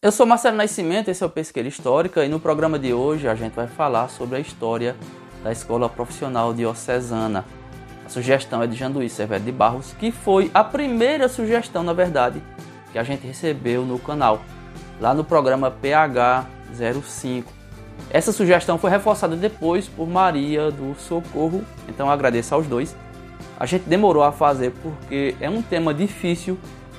Eu 0.00 0.12
sou 0.12 0.24
Marcelo 0.24 0.56
Nascimento, 0.56 1.08
esse 1.08 1.24
é 1.24 1.26
o 1.26 1.28
Pesqueira 1.28 1.68
Histórica 1.68 2.24
e 2.24 2.28
no 2.28 2.38
programa 2.38 2.78
de 2.78 2.92
hoje 2.92 3.26
a 3.26 3.34
gente 3.34 3.54
vai 3.54 3.66
falar 3.66 4.06
sobre 4.06 4.36
a 4.36 4.38
história 4.38 4.94
da 5.42 5.50
Escola 5.50 5.88
Profissional 5.88 6.54
Diocesana. 6.54 7.44
A 8.06 8.08
sugestão 8.08 8.62
é 8.62 8.68
de 8.68 8.76
Janduí 8.76 9.10
Severo 9.10 9.42
de 9.42 9.50
Barros, 9.50 9.92
que 9.98 10.12
foi 10.12 10.52
a 10.54 10.62
primeira 10.62 11.28
sugestão, 11.28 11.82
na 11.82 11.92
verdade, 11.92 12.40
que 12.92 12.98
a 12.98 13.02
gente 13.02 13.26
recebeu 13.26 13.84
no 13.84 13.98
canal, 13.98 14.40
lá 15.00 15.12
no 15.12 15.24
programa 15.24 15.68
PH 15.68 16.46
05. 17.02 17.52
Essa 18.08 18.30
sugestão 18.30 18.78
foi 18.78 18.90
reforçada 18.90 19.34
depois 19.34 19.88
por 19.88 20.06
Maria 20.06 20.70
do 20.70 20.94
Socorro, 20.94 21.64
então 21.88 22.08
agradeço 22.08 22.54
aos 22.54 22.68
dois. 22.68 22.94
A 23.58 23.66
gente 23.66 23.88
demorou 23.88 24.22
a 24.22 24.30
fazer 24.30 24.72
porque 24.80 25.34
é 25.40 25.50
um 25.50 25.60
tema 25.60 25.92
difícil, 25.92 26.56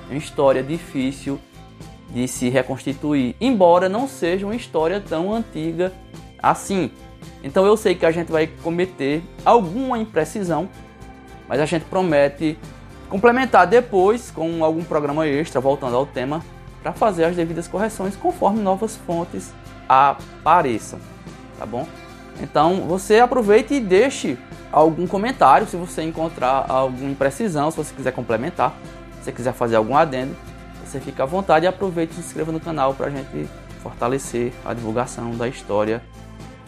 uma 0.10 0.18
história 0.18 0.62
difícil 0.62 1.40
de 2.12 2.28
se 2.28 2.50
reconstituir, 2.50 3.36
embora 3.40 3.88
não 3.88 4.08
seja 4.08 4.46
uma 4.46 4.56
história 4.56 5.00
tão 5.00 5.34
antiga 5.34 5.94
assim. 6.42 6.92
Então 7.44 7.66
eu 7.66 7.78
sei 7.78 7.96
que 7.96 8.06
a 8.06 8.12
gente 8.12 8.32
vai 8.32 8.48
cometer 8.48 9.22
alguma 9.46 9.98
imprecisão, 9.98 10.68
mas 11.48 11.60
a 11.60 11.66
gente 11.66 11.86
promete 11.86 12.58
complementar 13.10 13.68
depois 13.68 14.32
com 14.32 14.64
algum 14.64 14.84
programa 14.84 15.28
extra 15.28 15.60
voltando 15.60 15.96
ao 15.96 16.06
tema 16.06 16.44
para 16.82 16.94
fazer 16.94 17.26
as 17.26 17.36
devidas 17.36 17.68
correções 17.68 18.16
conforme 18.16 18.62
novas 18.62 18.96
fontes 18.96 19.54
apareçam, 19.88 21.00
tá 21.58 21.66
bom? 21.66 21.88
Então 22.42 22.88
você 22.88 23.20
aproveite 23.20 23.74
e 23.74 23.80
deixe 23.80 24.38
algum 24.72 25.08
comentário 25.08 25.68
se 25.68 25.76
você 25.76 26.04
encontrar 26.04 26.66
alguma 26.70 27.10
imprecisão, 27.10 27.70
se 27.72 27.78
você 27.78 27.94
quiser 27.94 28.12
complementar, 28.12 28.76
se 29.18 29.26
você 29.26 29.32
quiser 29.32 29.54
fazer 29.54 29.76
algum 29.76 29.98
adendo 29.98 30.36
você 30.90 31.00
fica 31.00 31.22
à 31.22 31.26
vontade 31.26 31.66
e 31.66 31.68
aproveite 31.68 32.14
e 32.14 32.16
se 32.16 32.22
inscreva 32.22 32.52
no 32.52 32.60
canal 32.60 32.96
para 32.96 33.08
a 33.08 33.10
gente 33.12 33.48
fortalecer 33.84 34.52
a 34.66 34.74
divulgação 34.74 35.36
da 35.38 35.48
história 35.48 36.02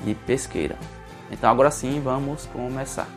de 0.03 0.13
pesqueira. 0.13 0.77
Então 1.31 1.49
agora 1.49 1.71
sim, 1.71 1.99
vamos 1.99 2.45
começar. 2.45 3.07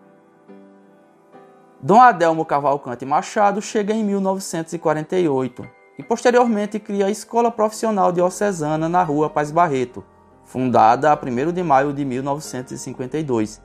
Dom 1.80 2.00
Adelmo 2.00 2.44
Cavalcante 2.44 3.06
Machado 3.06 3.62
chega 3.62 3.94
em 3.94 4.02
1948 4.02 5.64
e 5.96 6.02
posteriormente 6.02 6.80
cria 6.80 7.06
a 7.06 7.10
Escola 7.10 7.52
Profissional 7.52 8.10
Diocesana 8.10 8.88
na 8.88 9.04
Rua 9.04 9.30
Paz 9.30 9.52
Barreto, 9.52 10.04
fundada 10.42 11.12
a 11.12 11.14
1 11.14 11.52
de 11.52 11.62
maio 11.62 11.92
de 11.92 12.04
1952, 12.04 13.62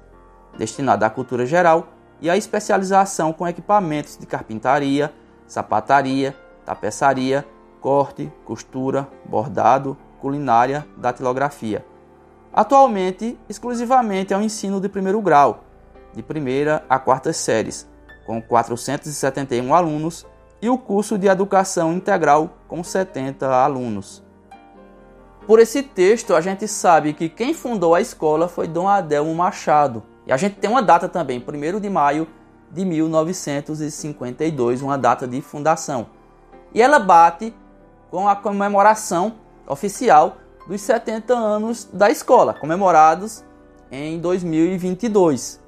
destinada 0.55 1.07
à 1.07 1.09
cultura 1.09 1.43
geral 1.43 1.87
e 2.21 2.29
à 2.29 2.37
especialização 2.37 3.33
com 3.33 3.47
equipamentos 3.47 4.15
de 4.15 4.27
carpintaria, 4.27 5.11
sapataria, 5.47 6.35
tapeçaria, 6.63 7.43
corte, 7.81 8.31
costura, 8.45 9.07
bordado, 9.25 9.97
culinária, 10.21 10.85
datilografia. 10.97 11.83
Atualmente, 12.53 13.39
exclusivamente 13.49 14.35
ao 14.35 14.41
ensino 14.43 14.79
de 14.79 14.87
primeiro 14.87 15.19
grau, 15.19 15.63
de 16.13 16.21
primeira 16.21 16.85
a 16.87 16.99
quarta 16.99 17.33
séries, 17.33 17.91
com 18.25 18.41
471 18.41 19.73
alunos, 19.73 20.25
e 20.61 20.69
o 20.69 20.77
curso 20.77 21.17
de 21.17 21.27
Educação 21.27 21.91
Integral, 21.91 22.57
com 22.67 22.83
70 22.83 23.47
alunos. 23.47 24.23
Por 25.45 25.59
esse 25.59 25.83
texto, 25.83 26.33
a 26.33 26.39
gente 26.39 26.67
sabe 26.69 27.11
que 27.11 27.27
quem 27.27 27.53
fundou 27.53 27.93
a 27.93 27.99
escola 27.99 28.47
foi 28.47 28.65
Dom 28.65 28.87
Adelmo 28.87 29.35
Machado. 29.35 30.01
E 30.25 30.31
a 30.31 30.37
gente 30.37 30.55
tem 30.55 30.69
uma 30.69 30.81
data 30.81 31.09
também, 31.09 31.43
1 31.45 31.79
de 31.81 31.89
maio 31.89 32.25
de 32.71 32.85
1952, 32.85 34.81
uma 34.81 34.97
data 34.97 35.27
de 35.27 35.41
fundação. 35.41 36.07
E 36.73 36.81
ela 36.81 36.97
bate 36.97 37.53
com 38.09 38.27
a 38.29 38.35
comemoração 38.35 39.33
oficial 39.67 40.37
dos 40.67 40.79
70 40.81 41.33
anos 41.33 41.89
da 41.91 42.09
escola, 42.09 42.53
comemorados 42.53 43.43
em 43.91 44.17
2022. 44.19 45.62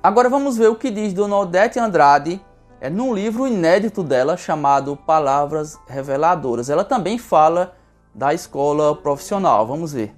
Agora 0.00 0.28
vamos 0.28 0.56
ver 0.56 0.68
o 0.68 0.76
que 0.76 0.92
diz 0.92 1.12
Dona 1.12 1.36
Odete 1.36 1.78
Andrade 1.78 2.40
é, 2.80 2.88
num 2.88 3.12
livro 3.12 3.48
inédito 3.48 4.04
dela 4.04 4.36
chamado 4.36 4.96
Palavras 4.96 5.76
Reveladoras. 5.88 6.70
Ela 6.70 6.84
também 6.84 7.18
fala 7.18 7.74
da 8.14 8.32
escola 8.32 8.94
profissional. 8.94 9.66
Vamos 9.66 9.92
ver. 9.92 10.14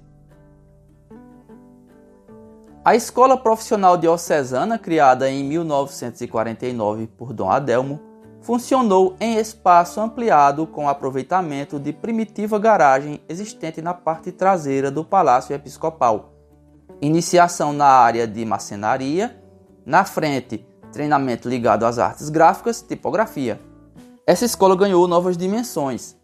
A 2.85 2.95
escola 2.95 3.35
profissional 3.35 3.97
diocesana, 3.97 4.77
criada 4.77 5.27
em 5.29 5.43
1949 5.43 7.07
por 7.07 7.33
Dom 7.33 7.49
Adelmo, 7.49 7.99
funcionou 8.39 9.15
em 9.19 9.37
espaço 9.37 9.99
ampliado 9.99 10.67
com 10.67 10.87
aproveitamento 10.87 11.79
de 11.79 11.91
primitiva 11.91 12.59
garagem 12.59 13.19
existente 13.27 13.81
na 13.81 13.95
parte 13.95 14.31
traseira 14.31 14.91
do 14.91 15.03
Palácio 15.03 15.55
Episcopal. 15.55 16.33
Iniciação 17.01 17.73
na 17.73 17.87
área 17.87 18.27
de 18.27 18.45
macenaria 18.45 19.40
na 19.85 20.05
frente, 20.05 20.65
treinamento 20.91 21.49
ligado 21.49 21.85
às 21.85 21.97
artes 21.97 22.29
gráficas, 22.29 22.81
tipografia. 22.81 23.59
Essa 24.25 24.45
escola 24.45 24.75
ganhou 24.75 25.07
novas 25.07 25.37
dimensões. 25.37 26.15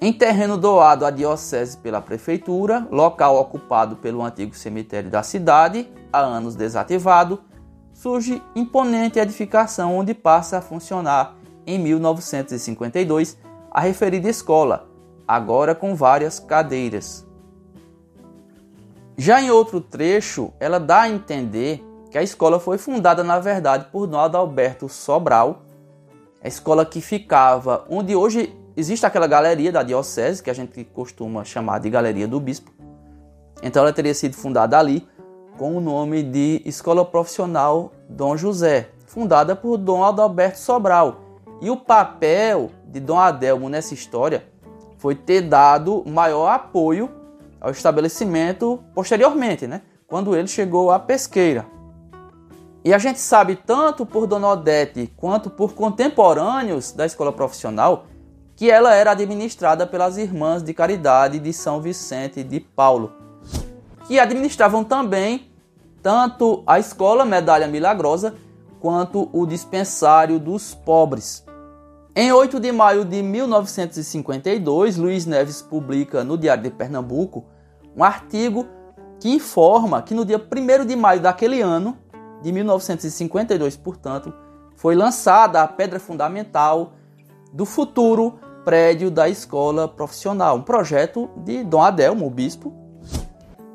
Em 0.00 0.12
terreno 0.12 0.56
doado 0.56 1.04
à 1.04 1.10
diocese 1.10 1.76
pela 1.78 2.00
prefeitura, 2.00 2.86
local 2.90 3.36
ocupado 3.36 3.96
pelo 3.96 4.22
antigo 4.22 4.54
cemitério 4.54 5.10
da 5.10 5.22
cidade, 5.22 5.90
há 6.12 6.20
anos 6.20 6.54
desativado, 6.54 7.40
surge 7.92 8.40
imponente 8.54 9.18
edificação 9.18 9.96
onde 9.96 10.14
passa 10.14 10.58
a 10.58 10.62
funcionar 10.62 11.34
em 11.66 11.78
1952 11.78 13.36
a 13.70 13.80
referida 13.80 14.28
escola, 14.28 14.88
agora 15.26 15.74
com 15.74 15.96
várias 15.96 16.38
cadeiras. 16.38 17.26
Já 19.16 19.42
em 19.42 19.50
outro 19.50 19.80
trecho, 19.80 20.52
ela 20.60 20.78
dá 20.78 21.02
a 21.02 21.08
entender 21.08 21.84
que 22.10 22.18
a 22.18 22.22
escola 22.22 22.58
foi 22.58 22.78
fundada, 22.78 23.22
na 23.22 23.38
verdade, 23.38 23.86
por 23.92 24.06
Dom 24.06 24.18
Adalberto 24.18 24.88
Sobral, 24.88 25.62
a 26.42 26.48
escola 26.48 26.86
que 26.86 27.00
ficava 27.00 27.84
onde 27.90 28.14
hoje 28.14 28.54
existe 28.76 29.04
aquela 29.04 29.26
galeria 29.26 29.72
da 29.72 29.82
diocese, 29.82 30.42
que 30.42 30.50
a 30.50 30.54
gente 30.54 30.84
costuma 30.84 31.44
chamar 31.44 31.80
de 31.80 31.90
Galeria 31.90 32.28
do 32.28 32.38
Bispo. 32.38 32.70
Então 33.62 33.82
ela 33.82 33.92
teria 33.92 34.14
sido 34.14 34.36
fundada 34.36 34.78
ali 34.78 35.06
com 35.58 35.76
o 35.76 35.80
nome 35.80 36.22
de 36.22 36.62
Escola 36.64 37.04
Profissional 37.04 37.92
Dom 38.08 38.36
José, 38.36 38.90
fundada 39.06 39.56
por 39.56 39.76
Dom 39.76 40.04
Adalberto 40.04 40.58
Sobral. 40.58 41.20
E 41.60 41.68
o 41.68 41.76
papel 41.76 42.70
de 42.86 43.00
Dom 43.00 43.18
Adelmo 43.18 43.68
nessa 43.68 43.92
história 43.92 44.46
foi 44.96 45.16
ter 45.16 45.42
dado 45.42 46.04
maior 46.06 46.48
apoio 46.48 47.10
ao 47.60 47.72
estabelecimento 47.72 48.78
posteriormente, 48.94 49.66
né? 49.66 49.82
quando 50.06 50.34
ele 50.36 50.48
chegou 50.48 50.90
à 50.90 50.98
pesqueira. 50.98 51.66
E 52.88 52.94
a 52.94 52.96
gente 52.96 53.20
sabe 53.20 53.54
tanto 53.54 54.06
por 54.06 54.26
Dona 54.26 54.48
Odete 54.48 55.12
quanto 55.14 55.50
por 55.50 55.74
contemporâneos 55.74 56.90
da 56.90 57.04
escola 57.04 57.30
profissional 57.30 58.06
que 58.56 58.70
ela 58.70 58.94
era 58.94 59.10
administrada 59.10 59.86
pelas 59.86 60.16
Irmãs 60.16 60.62
de 60.62 60.72
Caridade 60.72 61.38
de 61.38 61.52
São 61.52 61.82
Vicente 61.82 62.42
de 62.42 62.60
Paulo, 62.60 63.12
que 64.06 64.18
administravam 64.18 64.84
também 64.84 65.52
tanto 66.02 66.62
a 66.66 66.78
escola 66.78 67.26
Medalha 67.26 67.68
Milagrosa 67.68 68.34
quanto 68.80 69.28
o 69.34 69.44
dispensário 69.44 70.38
dos 70.38 70.74
pobres. 70.74 71.44
Em 72.16 72.32
8 72.32 72.58
de 72.58 72.72
maio 72.72 73.04
de 73.04 73.22
1952, 73.22 74.96
Luiz 74.96 75.26
Neves 75.26 75.60
publica 75.60 76.24
no 76.24 76.38
Diário 76.38 76.62
de 76.62 76.70
Pernambuco 76.70 77.44
um 77.94 78.02
artigo 78.02 78.66
que 79.20 79.28
informa 79.28 80.00
que 80.00 80.14
no 80.14 80.24
dia 80.24 80.38
1 80.38 80.86
de 80.86 80.96
maio 80.96 81.20
daquele 81.20 81.60
ano, 81.60 81.98
de 82.42 82.52
1952, 82.52 83.76
portanto, 83.76 84.32
foi 84.76 84.94
lançada 84.94 85.62
a 85.62 85.68
pedra 85.68 85.98
fundamental 85.98 86.92
do 87.52 87.64
futuro 87.64 88.38
prédio 88.64 89.10
da 89.10 89.28
escola 89.28 89.88
profissional, 89.88 90.56
um 90.56 90.62
projeto 90.62 91.30
de 91.38 91.64
Dom 91.64 91.82
Adelmo, 91.82 92.26
o 92.26 92.30
bispo, 92.30 92.72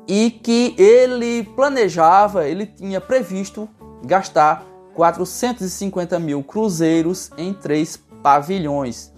e 0.06 0.30
que 0.30 0.74
ele 0.78 1.42
planejava, 1.42 2.46
ele 2.46 2.66
tinha 2.66 3.00
previsto 3.00 3.68
gastar 4.04 4.64
450 4.94 6.18
mil 6.18 6.42
cruzeiros 6.42 7.30
em 7.36 7.52
três 7.52 7.96
pavilhões. 8.22 9.12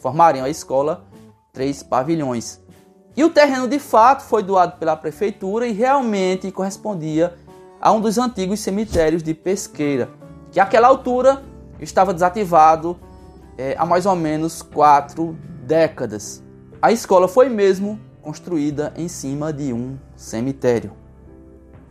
Formariam 0.00 0.44
a 0.44 0.50
escola 0.50 1.04
três 1.52 1.82
pavilhões. 1.82 2.60
E 3.16 3.22
o 3.22 3.30
terreno 3.30 3.68
de 3.68 3.78
fato 3.78 4.22
foi 4.22 4.42
doado 4.42 4.78
pela 4.78 4.96
prefeitura 4.96 5.66
e 5.66 5.72
realmente 5.72 6.50
correspondia 6.50 7.34
a 7.82 7.90
um 7.90 8.00
dos 8.00 8.16
antigos 8.16 8.60
cemitérios 8.60 9.24
de 9.24 9.34
Pesqueira, 9.34 10.08
que 10.52 10.60
àquela 10.60 10.86
altura 10.86 11.42
estava 11.80 12.14
desativado 12.14 12.96
é, 13.58 13.74
há 13.76 13.84
mais 13.84 14.06
ou 14.06 14.14
menos 14.14 14.62
quatro 14.62 15.36
décadas. 15.64 16.40
A 16.80 16.92
escola 16.92 17.26
foi 17.26 17.48
mesmo 17.48 17.98
construída 18.22 18.94
em 18.96 19.08
cima 19.08 19.52
de 19.52 19.72
um 19.72 19.98
cemitério. 20.14 20.92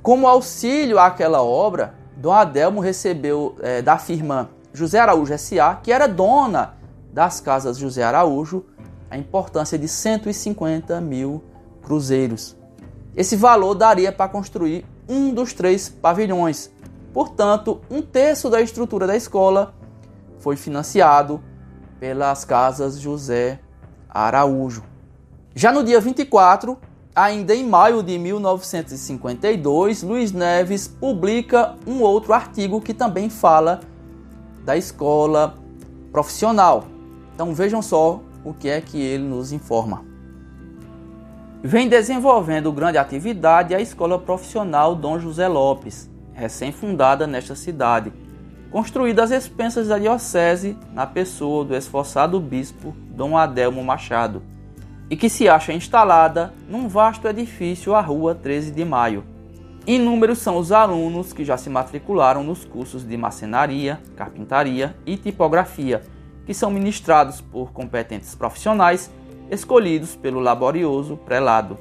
Como 0.02 0.28
auxílio 0.28 0.98
àquela 0.98 1.44
obra, 1.44 1.94
Dom 2.16 2.32
Adelmo 2.32 2.80
recebeu 2.80 3.58
é, 3.60 3.82
da 3.82 3.98
firma 3.98 4.50
José 4.74 4.98
Araújo 4.98 5.34
S.A., 5.34 5.76
que 5.76 5.92
era 5.92 6.08
dona 6.08 6.76
das 7.12 7.42
casas 7.42 7.78
José 7.78 8.02
Araújo, 8.02 8.64
a 9.10 9.18
importância 9.18 9.78
de 9.78 9.90
150 9.90 11.02
mil 11.02 11.44
cruzeiros. 11.82 12.56
Esse 13.14 13.36
valor 13.36 13.76
daria 13.76 14.10
para 14.14 14.30
construir 14.32 14.86
um 15.08 15.34
dos 15.34 15.54
três 15.54 15.90
pavilhões. 15.90 16.72
Portanto, 17.14 17.82
um 17.90 18.02
terço 18.02 18.50
da 18.50 18.62
estrutura 18.62 19.06
da 19.06 19.16
escola 19.16 19.74
foi 20.40 20.56
financiado 20.56 21.42
pelas 22.00 22.46
casas 22.46 23.00
José 23.00 23.60
Araújo. 24.10 24.84
Já 25.54 25.72
no 25.72 25.84
dia 25.84 26.00
24, 26.00 26.78
ainda 27.16 27.54
em 27.54 27.68
maio 27.68 28.02
de 28.02 28.18
1952, 28.18 30.02
Luiz 30.04 30.32
Neves 30.32 30.88
publica 30.88 31.76
um 31.86 32.02
outro 32.02 32.34
artigo 32.34 32.82
que 32.82 32.94
também 32.94 33.30
fala 33.30 33.82
da 34.64 34.78
escola 34.78 35.56
profissional. 36.12 36.86
Então 37.36 37.54
vejam 37.54 37.82
só 37.82 38.22
o 38.44 38.54
que 38.54 38.70
é 38.70 38.80
que 38.82 39.00
ele 39.02 39.24
nos 39.24 39.52
informa. 39.52 40.11
Vem 41.64 41.88
desenvolvendo 41.88 42.72
grande 42.72 42.98
atividade 42.98 43.76
a 43.76 43.80
Escola 43.80 44.18
Profissional 44.18 44.96
Dom 44.96 45.20
José 45.20 45.48
Lopes, 45.48 46.10
recém-fundada 46.34 47.28
nesta 47.28 47.54
cidade, 47.54 48.12
construída 48.72 49.24
às 49.24 49.30
expensas 49.30 49.88
da 49.88 50.00
Diocese 50.00 50.76
na 50.92 51.06
pessoa 51.06 51.64
do 51.64 51.76
esforçado 51.76 52.40
bispo 52.40 52.96
Dom 53.12 53.38
Adelmo 53.38 53.84
Machado, 53.84 54.42
e 55.08 55.16
que 55.16 55.30
se 55.30 55.48
acha 55.48 55.72
instalada 55.72 56.52
num 56.68 56.88
vasto 56.88 57.28
edifício 57.28 57.94
à 57.94 58.02
Rua 58.02 58.34
13 58.34 58.72
de 58.72 58.84
Maio. 58.84 59.24
Inúmeros 59.86 60.40
são 60.40 60.58
os 60.58 60.72
alunos 60.72 61.32
que 61.32 61.46
já 61.46 61.58
se 61.58 61.70
matricularam 61.70 62.44
nos 62.44 62.66
cursos 62.66 63.08
de 63.08 63.16
macenaria, 63.16 64.00
carpintaria 64.16 64.96
e 65.06 65.16
tipografia 65.16 66.02
que 66.44 66.56
são 66.56 66.72
ministrados 66.72 67.40
por 67.40 67.72
competentes 67.72 68.34
profissionais 68.34 69.12
escolhidos 69.52 70.16
pelo 70.16 70.40
laborioso 70.40 71.18
prelado. 71.18 71.78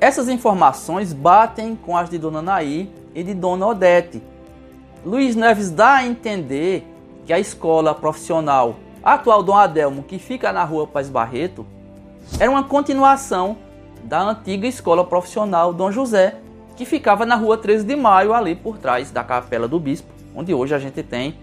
Essas 0.00 0.28
informações 0.28 1.12
batem 1.12 1.74
com 1.74 1.96
as 1.96 2.08
de 2.08 2.16
Dona 2.16 2.40
Naí 2.40 2.88
e 3.14 3.22
de 3.24 3.34
Dona 3.34 3.66
Odete. 3.66 4.22
Luiz 5.04 5.34
Neves 5.34 5.70
dá 5.70 5.96
a 5.96 6.06
entender 6.06 6.86
que 7.26 7.32
a 7.32 7.40
escola 7.40 7.94
profissional 7.94 8.76
atual 9.02 9.42
Dom 9.42 9.56
Adelmo, 9.56 10.02
que 10.02 10.18
fica 10.18 10.52
na 10.52 10.64
rua 10.64 10.86
Paz 10.86 11.08
Barreto, 11.08 11.66
era 12.38 12.50
uma 12.50 12.62
continuação 12.62 13.56
da 14.04 14.20
antiga 14.20 14.66
escola 14.66 15.04
profissional 15.04 15.72
Dom 15.72 15.90
José, 15.90 16.36
que 16.76 16.84
ficava 16.84 17.26
na 17.26 17.34
rua 17.34 17.56
13 17.56 17.84
de 17.84 17.96
Maio, 17.96 18.34
ali 18.34 18.54
por 18.54 18.78
trás 18.78 19.10
da 19.10 19.24
Capela 19.24 19.66
do 19.66 19.80
Bispo, 19.80 20.12
onde 20.34 20.52
hoje 20.52 20.74
a 20.74 20.78
gente 20.78 21.02
tem 21.02 21.38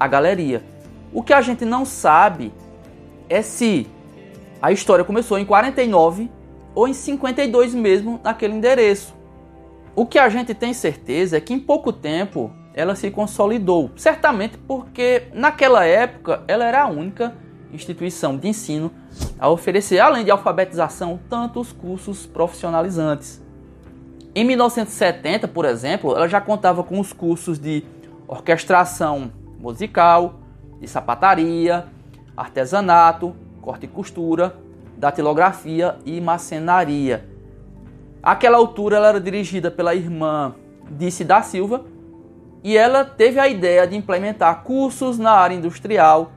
a 0.00 0.08
galeria. 0.08 0.62
O 1.12 1.22
que 1.22 1.32
a 1.32 1.40
gente 1.40 1.64
não 1.64 1.84
sabe 1.84 2.52
é 3.28 3.42
se 3.42 3.86
a 4.60 4.72
história 4.72 5.04
começou 5.04 5.38
em 5.38 5.44
49 5.44 6.30
ou 6.74 6.88
em 6.88 6.92
52 6.92 7.74
mesmo 7.74 8.20
naquele 8.22 8.54
endereço. 8.54 9.14
O 9.94 10.06
que 10.06 10.18
a 10.18 10.28
gente 10.28 10.54
tem 10.54 10.72
certeza 10.72 11.36
é 11.36 11.40
que 11.40 11.54
em 11.54 11.58
pouco 11.60 11.92
tempo 11.92 12.50
ela 12.74 12.96
se 12.96 13.10
consolidou, 13.10 13.90
certamente 13.96 14.58
porque 14.58 15.28
naquela 15.32 15.84
época 15.84 16.42
ela 16.48 16.64
era 16.64 16.82
a 16.82 16.86
única 16.88 17.34
instituição 17.72 18.36
de 18.36 18.48
ensino 18.48 18.90
a 19.38 19.48
oferecer, 19.48 20.00
além 20.00 20.24
de 20.24 20.30
alfabetização, 20.30 21.20
tantos 21.28 21.72
cursos 21.72 22.26
profissionalizantes. 22.26 23.40
Em 24.34 24.44
1970, 24.44 25.46
por 25.46 25.64
exemplo, 25.64 26.12
ela 26.16 26.28
já 26.28 26.40
contava 26.40 26.82
com 26.82 26.98
os 26.98 27.12
cursos 27.12 27.58
de 27.58 27.84
orquestração 28.26 29.30
musical, 29.60 30.40
de 30.80 30.88
sapataria, 30.88 31.86
artesanato, 32.36 33.34
corte 33.60 33.86
e 33.86 33.88
costura, 33.88 34.56
datilografia 34.96 35.96
e 36.04 36.20
macenaria. 36.20 37.28
Aquela 38.22 38.56
altura 38.56 38.96
ela 38.96 39.08
era 39.08 39.20
dirigida 39.20 39.70
pela 39.70 39.94
irmã 39.94 40.54
Dice 40.90 41.24
da 41.24 41.42
Silva 41.42 41.84
e 42.62 42.76
ela 42.76 43.04
teve 43.04 43.38
a 43.38 43.48
ideia 43.48 43.86
de 43.86 43.96
implementar 43.96 44.62
cursos 44.62 45.18
na 45.18 45.32
área 45.32 45.54
industrial 45.54 46.32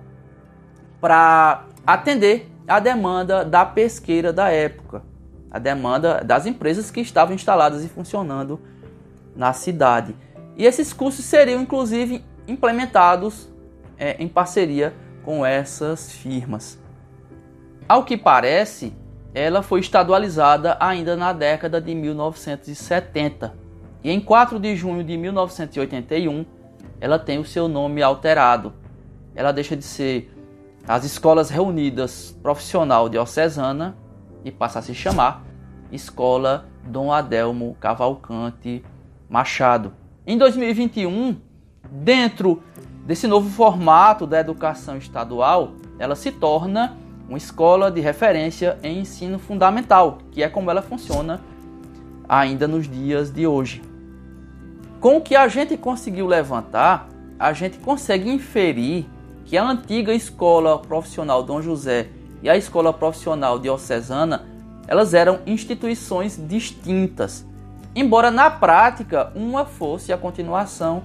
para 0.99 1.65
atender 1.85 2.49
a 2.67 2.79
demanda 2.79 3.45
da 3.45 3.65
pesqueira 3.65 4.33
da 4.33 4.49
época, 4.49 5.03
a 5.49 5.59
demanda 5.59 6.21
das 6.23 6.45
empresas 6.45 6.91
que 6.91 6.99
estavam 6.99 7.33
instaladas 7.33 7.83
e 7.83 7.87
funcionando 7.87 8.59
na 9.35 9.53
cidade. 9.53 10.15
E 10.57 10.65
esses 10.65 10.91
cursos 10.91 11.23
seriam 11.23 11.61
inclusive 11.61 12.23
implementados 12.47 13.47
é, 13.97 14.21
em 14.21 14.27
parceria 14.27 14.93
com 14.93 15.06
essas 15.45 16.11
firmas. 16.11 16.79
Ao 17.87 18.03
que 18.03 18.17
parece, 18.17 18.93
ela 19.33 19.61
foi 19.61 19.79
estadualizada 19.79 20.77
ainda 20.79 21.15
na 21.15 21.33
década 21.33 21.79
de 21.79 21.93
1970 21.93 23.53
e 24.03 24.11
em 24.11 24.19
4 24.19 24.59
de 24.59 24.75
junho 24.75 25.03
de 25.03 25.17
1981 25.17 26.45
ela 26.99 27.19
tem 27.19 27.37
o 27.39 27.45
seu 27.45 27.67
nome 27.67 28.01
alterado. 28.01 28.73
Ela 29.35 29.51
deixa 29.51 29.75
de 29.75 29.83
ser 29.83 30.33
as 30.87 31.03
Escolas 31.03 31.49
Reunidas 31.49 32.35
Profissional 32.41 33.09
Diocesana 33.09 33.95
e 34.43 34.51
passa 34.51 34.79
a 34.79 34.81
se 34.81 34.95
chamar 34.95 35.43
Escola 35.91 36.65
Dom 36.83 37.11
Adelmo 37.11 37.75
Cavalcante 37.79 38.83
Machado. 39.29 39.93
Em 40.25 40.37
2021, 40.37 41.37
Dentro 41.91 42.61
desse 43.07 43.25
novo 43.25 43.49
formato 43.49 44.27
da 44.27 44.37
educação 44.37 44.97
estadual, 44.97 45.71
ela 45.97 46.13
se 46.13 46.29
torna 46.29 46.97
uma 47.29 47.37
escola 47.37 47.89
de 47.89 48.01
referência 48.01 48.77
em 48.83 48.99
ensino 48.99 49.39
fundamental, 49.39 50.17
que 50.29 50.43
é 50.43 50.49
como 50.49 50.69
ela 50.69 50.81
funciona 50.81 51.39
ainda 52.27 52.67
nos 52.67 52.85
dias 52.85 53.31
de 53.31 53.47
hoje. 53.47 53.81
Com 54.99 55.17
o 55.17 55.21
que 55.21 55.37
a 55.37 55.47
gente 55.47 55.77
conseguiu 55.77 56.27
levantar, 56.27 57.07
a 57.39 57.53
gente 57.53 57.77
consegue 57.77 58.29
inferir 58.29 59.05
que 59.45 59.57
a 59.57 59.63
antiga 59.63 60.13
escola 60.13 60.77
profissional 60.77 61.41
Dom 61.41 61.61
José 61.61 62.09
e 62.43 62.49
a 62.49 62.57
escola 62.57 62.91
profissional 62.91 63.57
diocesana, 63.57 64.45
elas 64.85 65.13
eram 65.13 65.39
instituições 65.47 66.37
distintas, 66.45 67.45
embora 67.95 68.29
na 68.29 68.49
prática 68.49 69.31
uma 69.33 69.63
fosse 69.63 70.11
a 70.11 70.17
continuação 70.17 71.03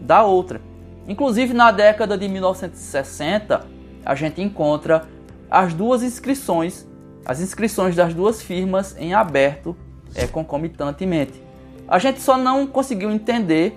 da 0.00 0.22
outra. 0.22 0.71
Inclusive 1.08 1.52
na 1.52 1.70
década 1.70 2.16
de 2.16 2.28
1960, 2.28 3.66
a 4.04 4.14
gente 4.14 4.40
encontra 4.40 5.06
as 5.50 5.74
duas 5.74 6.02
inscrições, 6.02 6.86
as 7.24 7.40
inscrições 7.40 7.94
das 7.94 8.14
duas 8.14 8.40
firmas 8.40 8.96
em 8.98 9.14
aberto 9.14 9.76
é, 10.14 10.26
concomitantemente. 10.26 11.42
A 11.86 11.98
gente 11.98 12.20
só 12.20 12.38
não 12.38 12.66
conseguiu 12.66 13.10
entender 13.10 13.76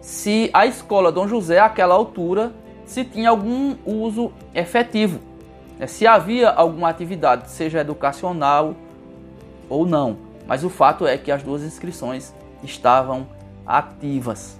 se 0.00 0.50
a 0.52 0.66
escola 0.66 1.12
Dom 1.12 1.28
José, 1.28 1.58
àquela 1.58 1.94
altura, 1.94 2.52
se 2.84 3.04
tinha 3.04 3.30
algum 3.30 3.76
uso 3.86 4.32
efetivo, 4.54 5.20
né? 5.78 5.86
se 5.86 6.06
havia 6.06 6.50
alguma 6.50 6.88
atividade, 6.88 7.50
seja 7.50 7.80
educacional 7.80 8.74
ou 9.68 9.86
não. 9.86 10.18
Mas 10.46 10.62
o 10.62 10.68
fato 10.68 11.06
é 11.06 11.16
que 11.16 11.30
as 11.30 11.42
duas 11.42 11.62
inscrições 11.62 12.34
estavam 12.62 13.26
ativas. 13.66 14.58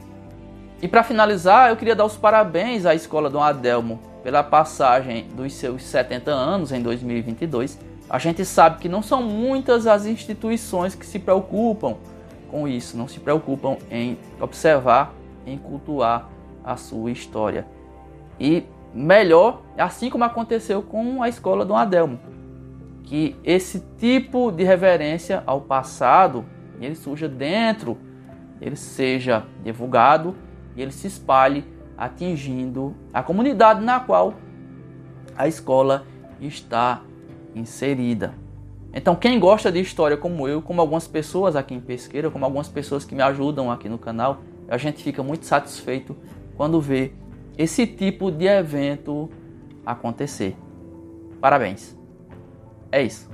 E 0.83 0.89
para 0.89 1.03
finalizar, 1.03 1.71
eu 1.71 1.77
queria 1.77 1.95
dar 1.95 2.05
os 2.05 2.17
parabéns 2.17 2.85
à 2.85 2.95
Escola 2.95 3.31
Dom 3.31 3.43
Adelmo 3.43 4.01
pela 4.23 4.43
passagem 4.43 5.29
dos 5.35 5.53
seus 5.55 5.83
70 5.83 6.31
anos 6.31 6.73
em 6.73 6.83
2022. 6.83 7.79
A 8.09 8.19
gente 8.19 8.45
sabe 8.45 8.79
que 8.79 8.89
não 8.89 9.03
são 9.03 9.23
muitas 9.23 9.87
as 9.87 10.05
instituições 10.05 10.95
que 10.95 11.07
se 11.07 11.19
preocupam 11.19 11.97
com 12.51 12.69
isso, 12.69 12.97
não 12.97 13.09
se 13.09 13.19
preocupam 13.19 13.77
em 13.91 14.19
observar, 14.41 15.15
em 15.47 15.57
cultuar 15.57 16.29
a 16.63 16.77
sua 16.77 17.11
história. 17.11 17.67
E 18.39 18.65
melhor, 18.93 19.63
assim 19.77 20.11
como 20.11 20.25
aconteceu 20.25 20.83
com 20.83 21.23
a 21.23 21.29
escola 21.29 21.65
do 21.65 21.75
Adelmo, 21.75 22.19
que 23.05 23.37
esse 23.45 23.81
tipo 23.99 24.51
de 24.51 24.65
reverência 24.65 25.43
ao 25.47 25.61
passado 25.61 26.45
ele 26.81 26.95
surja 26.95 27.29
dentro, 27.29 27.97
ele 28.61 28.77
seja 28.77 29.45
divulgado 29.63 30.35
e 30.77 30.83
ele 30.83 30.93
se 30.93 31.07
espalhe 31.07 31.65
atingindo 31.97 32.95
a 33.13 33.23
comunidade 33.23 33.83
na 33.83 34.01
qual 34.01 34.35
a 35.37 35.47
escola 35.47 36.07
está 36.41 37.03
inserida. 37.55 38.35
Então, 38.93 39.17
quem 39.17 39.41
gosta 39.41 39.73
de 39.73 39.81
história 39.81 40.17
como 40.17 40.47
eu, 40.47 40.63
como 40.63 40.81
algumas 40.81 41.09
pessoas 41.09 41.57
aqui 41.57 41.75
em 41.75 41.81
Pesqueira, 41.81 42.31
como 42.31 42.45
algumas 42.45 42.69
pessoas 42.69 43.05
que 43.05 43.15
me 43.15 43.23
ajudam 43.23 43.71
aqui 43.71 43.89
no 43.89 43.99
canal, 43.99 44.43
a 44.69 44.79
gente 44.79 45.03
fica 45.03 45.23
muito 45.23 45.47
satisfeito 45.47 46.17
quando 46.57 46.81
vê 46.81 47.13
esse 47.59 47.87
tipo 47.87 48.31
de 48.31 48.47
evento 48.47 49.29
acontecer. 49.85 50.57
Parabéns. 51.41 51.97
É 52.91 53.03
isso. 53.03 53.29